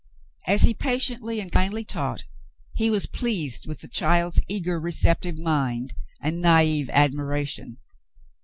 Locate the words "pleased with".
3.05-3.81